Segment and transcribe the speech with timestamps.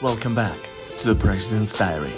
[0.00, 0.56] Welcome back
[1.00, 2.12] to the President's Diary.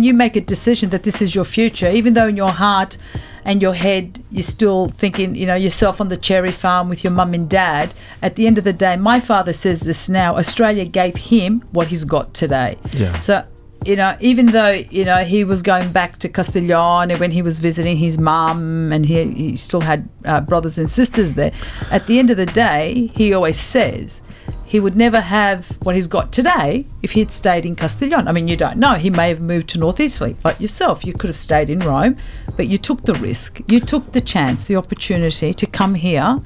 [0.00, 2.98] You make a decision that this is your future, even though in your heart
[3.44, 7.12] and your head you're still thinking, you know, yourself on the cherry farm with your
[7.12, 7.96] mum and dad.
[8.22, 11.88] At the end of the day, my father says this now Australia gave him what
[11.88, 12.78] he's got today.
[12.92, 13.18] Yeah.
[13.18, 13.44] So,
[13.86, 17.60] you know, even though, you know, he was going back to Castiglione when he was
[17.60, 21.52] visiting his mum and he, he still had uh, brothers and sisters there,
[21.90, 24.20] at the end of the day, he always says,
[24.64, 28.26] he would never have what he's got today if he'd stayed in Castiglione.
[28.26, 28.94] I mean, you don't know.
[28.94, 31.04] He may have moved to North Italy, like yourself.
[31.04, 32.16] You could have stayed in Rome,
[32.56, 33.60] but you took the risk.
[33.70, 36.40] You took the chance, the opportunity to come here,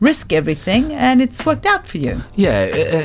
[0.00, 2.22] risk everything, and it's worked out for you.
[2.36, 2.60] Yeah,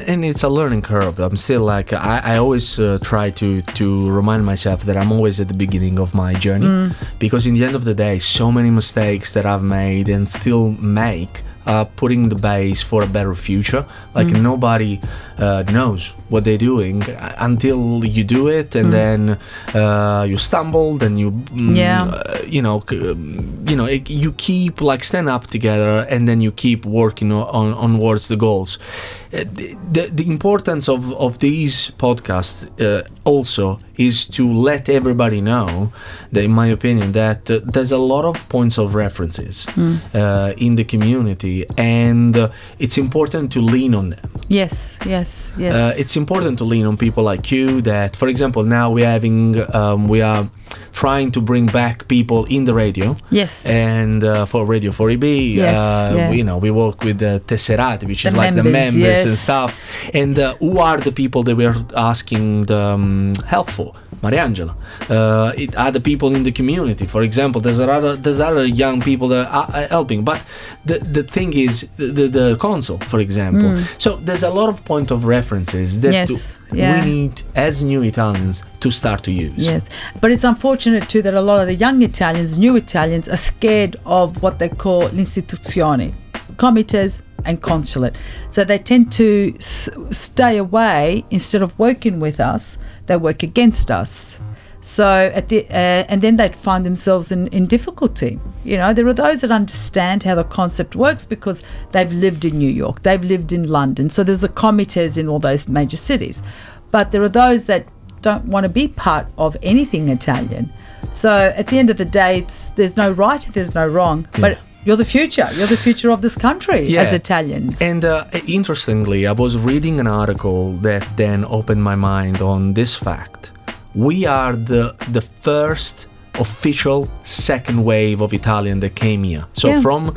[0.07, 1.19] and it's a learning curve.
[1.19, 5.39] I'm still like I, I always uh, try to to remind myself that I'm always
[5.39, 8.69] at the beginning of my journey because in the end of the day, so many
[8.69, 13.85] mistakes that I've made and still make are putting the base for a better future.
[14.15, 14.99] Like nobody
[15.37, 19.37] uh, knows what they're doing uh, until you do it, and then
[19.73, 22.03] uh, you stumble, and you mm, Yeah.
[22.03, 26.27] uh, you know c- um, you know it, you keep like stand up together and
[26.27, 27.45] then you keep working o-
[27.83, 33.79] on towards the goals Uh, the, the, the importance of, of these podcasts uh, also
[33.97, 35.91] is to let everybody know
[36.31, 39.65] that in my opinion that uh, there's a lot of points of references
[40.13, 45.75] uh, in the community and uh, it's important to lean on them Yes, yes, yes.
[45.75, 49.55] uh, it's important to lean on people like you that for example now we're having
[49.73, 50.47] um, we are
[50.93, 53.65] trying to bring back people in the radio yes.
[53.65, 56.31] and uh, for radio 4eb Yes, uh, yeah.
[56.31, 59.37] you know we work with the tesserati which is The like the members, members and
[59.37, 59.71] stuff
[60.13, 63.93] and uh, who are the people that we're asking the um, help for
[64.23, 64.73] Mariangela.
[65.09, 67.05] Uh, it the people in the community.
[67.05, 70.23] For example, there's other there's other young people that are, are helping.
[70.23, 70.39] But
[70.85, 73.69] the the thing is the the, the console, for example.
[73.97, 76.13] So there's a lot of point of references that.
[76.13, 77.05] Yes, yeah.
[77.05, 79.53] we need as new Italians to start to use.
[79.57, 79.89] Yes,
[80.21, 83.95] but it's unfortunate too that a lot of the young Italians, new Italians, are scared
[84.05, 86.13] of what they call l'istituzione,
[86.57, 88.15] comites and consulate.
[88.49, 92.77] So they tend to s- stay away instead of working with us.
[93.05, 94.39] They work against us.
[94.81, 98.37] So at the uh, and then they'd find themselves in, in difficulty.
[98.65, 102.57] You know, there are those that understand how the concept works because they've lived in
[102.57, 104.09] New York, they've lived in London.
[104.09, 106.43] So there's a comites in all those major cities.
[106.91, 107.87] But there are those that
[108.21, 110.71] don't want to be part of anything Italian.
[111.11, 114.27] So at the end of the day, there's no right, there's no wrong.
[114.39, 115.47] But you're the future.
[115.53, 117.81] You're the future of this country as Italians.
[117.81, 122.95] And uh, interestingly, I was reading an article that then opened my mind on this
[122.95, 123.51] fact.
[123.95, 126.07] We are the the first
[126.39, 129.45] official second wave of Italian that came here.
[129.53, 129.81] So Yeah.
[129.81, 130.13] from uh,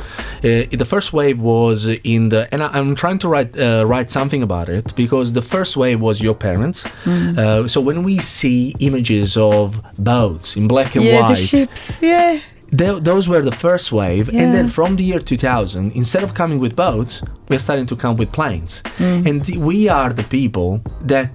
[0.81, 4.41] the first wave was in the and I, I'm trying to write uh, write something
[4.43, 6.83] about it because the first wave was your parents.
[7.05, 7.37] Mm.
[7.37, 11.99] Uh, so when we see images of boats in black and yeah, white, the ships.
[12.01, 12.39] Yeah.
[12.71, 14.41] Tho- those were the first wave Yeah.
[14.41, 18.17] and then from the year 2000 instead of coming with boats we're starting to come
[18.17, 19.25] with planes Mm.
[19.29, 21.29] and th- we are the people that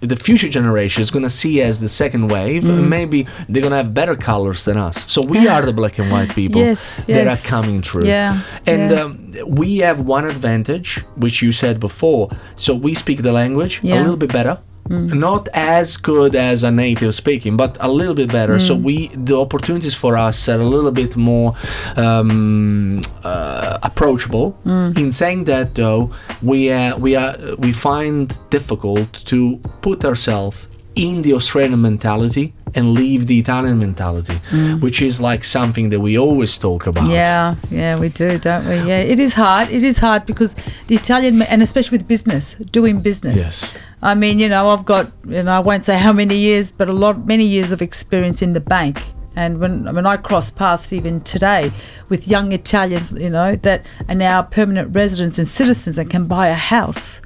[0.00, 2.86] the future generation is going to see as the second wave Mm.
[2.88, 6.12] maybe they're going to have better colors than us so we are the black and
[6.12, 7.44] white people Yes, that yes.
[7.44, 9.02] are coming through Yeah, and yeah.
[9.02, 9.18] Um,
[9.48, 13.96] we have one advantage which you said before so we speak the language a Yeah.
[13.96, 14.02] Mm.
[14.02, 14.58] little bit better
[14.90, 18.66] not as good as a native speaking but a little bit better Mm.
[18.66, 21.54] so we the opportunities for us are a little bit more
[21.96, 24.98] um, uh, approachable Mm.
[24.98, 26.10] in saying that though
[26.42, 29.38] we uh, we are we find difficult to
[29.86, 34.38] put ourselves in the Australian mentality and leave the Italian mentality,
[34.84, 37.04] which is like something that we always talk about.
[37.08, 37.14] Mm.
[37.14, 38.74] Yeah, yeah, we do, don't we?
[38.90, 39.66] Yeah, it is hard.
[39.70, 40.54] It is hard because
[40.88, 43.36] the Italian, and especially with business, doing business.
[43.36, 43.72] Yes.
[44.02, 46.88] I mean, you know, I've got, you know, I won't say how many years, but
[46.88, 49.02] a lot, many years of experience in the bank.
[49.34, 51.70] And when when I cross paths even today
[52.08, 56.48] with young Italians, you know, that are now permanent residents and citizens and can buy
[56.48, 57.20] a house,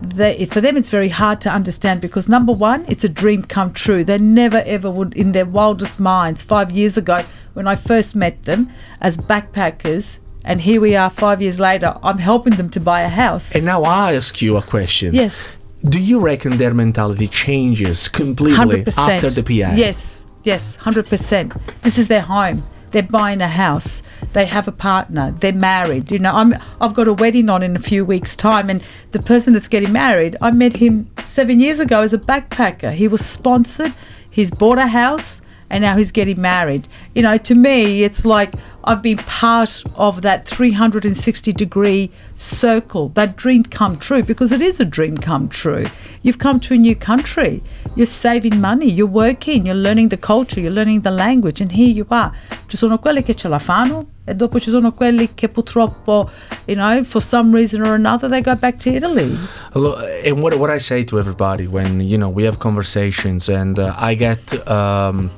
[0.00, 3.74] they, for them it's very hard to understand because number one, it's a dream come
[3.74, 4.04] true.
[4.04, 8.44] They never ever would, in their wildest minds, five years ago when I first met
[8.44, 8.70] them
[9.00, 13.08] as backpackers, and here we are five years later, I'm helping them to buy a
[13.08, 13.54] house.
[13.54, 15.14] And now I ask you a question.
[15.14, 15.44] yes.
[15.84, 19.24] Do you reckon their mentality changes completely Hundred percent.
[19.24, 19.74] after the PA?
[19.74, 21.54] Yes, yes, hundred percent.
[21.82, 22.62] This is their home.
[22.90, 24.02] They're buying a house.
[24.32, 25.30] They have a partner.
[25.32, 26.10] They're married.
[26.10, 26.54] You know, I'm.
[26.80, 28.82] I've got a wedding on in a few weeks' time, and
[29.12, 32.92] the person that's getting married, I met him seven years ago as a backpacker.
[32.92, 33.94] He was sponsored.
[34.30, 35.40] He's bought a house,
[35.70, 36.88] and now he's getting married.
[37.14, 43.36] You know, to me, it's like I've been part of that 360 degree circle, that
[43.36, 45.84] dream come true, because it is a dream come true.
[46.22, 47.62] You've come to a new country,
[47.94, 51.88] you're saving money, you're working, you're learning the culture, you're learning the language, and here
[51.88, 52.32] you are.
[52.68, 56.30] Ci sono quelli che ce la fanno, e dopo ci sono quelli che purtroppo,
[56.66, 59.36] you know, for some reason or another, they go back to Italy.
[59.74, 63.94] And what what I say to everybody when you know we have conversations and uh,
[63.98, 65.30] I get um,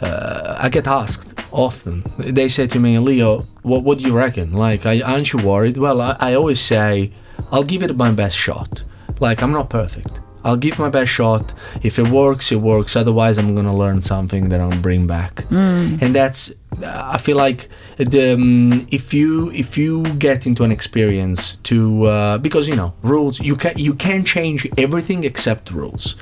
[0.00, 2.04] uh, I get asked often.
[2.18, 4.52] They say to me, Leo, what what do you reckon?
[4.52, 5.76] Like, aren't you worried?
[5.76, 7.12] Well, I, I always say
[7.52, 8.84] I'll give it my best shot.
[9.18, 10.19] Like, I'm not perfect.
[10.44, 11.52] I'll give my best shot.
[11.82, 12.96] If it works, it works.
[12.96, 15.44] Otherwise, I'm gonna learn something that I'll bring back.
[15.50, 16.52] And that's.
[16.86, 22.38] I feel like the um, if you if you get into an experience to uh,
[22.38, 26.14] because you know rules you can you can change everything except rules,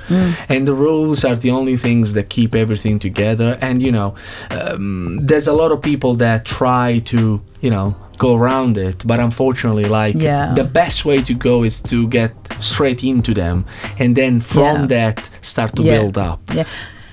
[0.49, 3.57] and the rules are the only things that keep everything together.
[3.61, 4.15] And you know,
[4.51, 9.19] um, there's a lot of people that try to you know go around it, but
[9.19, 10.53] unfortunately, like Yeah.
[10.53, 13.65] the best way to go is to get straight into them,
[13.97, 14.85] and then from Yeah.
[14.87, 15.97] that start to Yeah.
[15.97, 16.39] build up.
[16.53, 16.65] Yeah.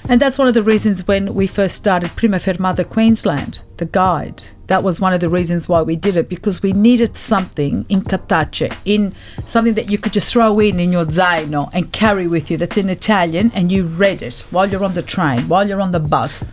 [0.09, 4.45] And that's one of the reasons when we first started Prima Fermata Queensland, the guide.
[4.69, 8.03] That was one of the reasons why we did it because we needed something in
[8.03, 9.15] Catace, in
[9.45, 12.77] something that you could just throw in in your zaino and carry with you that's
[12.77, 16.01] in Italian and you read it while you're on the train, while you're on the
[16.01, 16.45] bus.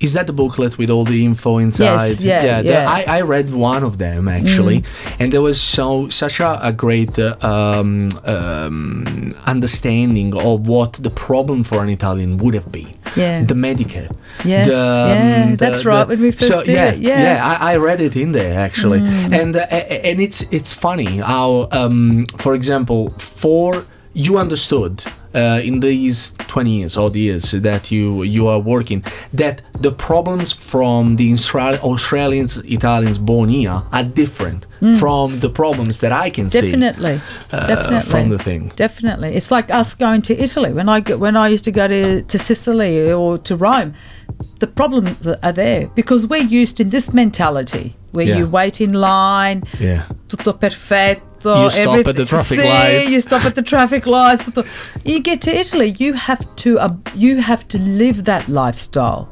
[0.00, 2.10] Is that the booklet with all the info inside?
[2.10, 2.88] Yes, yeah, the- yeah.
[2.88, 4.84] I, I read one of them actually,
[5.18, 11.10] and there was so such a, a great uh, um, um, understanding of what the
[11.10, 12.94] problem for an Italian would have been.
[13.16, 13.42] Yeah.
[13.44, 14.14] The Medicare.
[14.44, 17.38] Yes, yeah, that's right, when we first did yeah, it, yeah.
[17.38, 17.60] Mm.
[17.60, 19.60] I, I read it in there actually, and uh,
[20.08, 23.84] and it's it's funny how, um, for example, for
[24.14, 29.02] you understood uh, in these 20 years odd years that you you are working
[29.32, 34.66] that the problems from the Austra- Australians Italians born here are different
[34.98, 36.62] from the problems that I can see Mm.
[36.70, 37.20] Definitely,
[37.52, 38.72] uh, definitely from the thing.
[38.76, 40.72] Definitely, it's like us going to Italy.
[40.72, 43.92] When I when I used to go to, to Sicily or to Rome,
[44.60, 48.38] the problems are there because we're used in this mentality where Yeah.
[48.38, 50.02] you wait in line, Yeah.
[50.28, 51.22] tutto perfetto.
[51.44, 53.08] You stop everyth- at the traffic Sì, light.
[53.10, 54.50] You stop at the traffic lights.
[55.04, 59.28] You get to Italy, you have to uh, you have to live that lifestyle.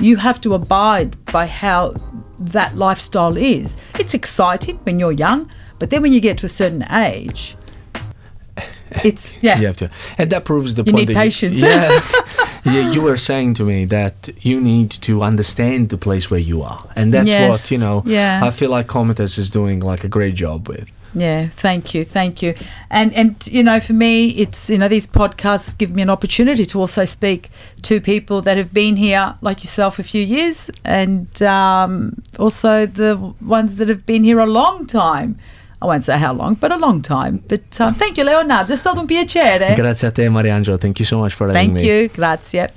[0.00, 1.94] You have to abide by how
[2.38, 3.76] that lifestyle is.
[3.98, 7.56] It's exciting when you're young, but then when you get to a certain age,
[9.04, 9.58] it's yeah.
[9.60, 11.08] You have to, and that proves the You point.
[11.08, 11.60] need patience.
[11.60, 12.00] yeah,
[12.64, 16.62] yeah, you were saying to me that you need to understand the place where you
[16.62, 17.50] are, and that's Yes.
[17.50, 18.02] what you know.
[18.06, 18.40] Yeah.
[18.42, 20.90] I feel like Comites is doing like a great job with.
[21.14, 22.54] Yeah, thank you, thank you.
[22.88, 26.64] And and you know, for me, it's you know these podcasts give me an opportunity
[26.64, 27.50] to also speak
[27.82, 33.16] to people that have been here, like yourself, a few years, and um, also the
[33.40, 35.36] ones that have been here a long time.
[35.82, 37.42] I won't say how long, but a long time.
[37.48, 38.74] But um, thank you, Leonardo.
[38.74, 39.74] È stato un piacere.
[39.74, 40.76] Grazie a te, Mariangelo.
[40.76, 41.80] Thank you so much for having Thank me.
[41.80, 42.08] Thank you.
[42.14, 42.70] Grazie.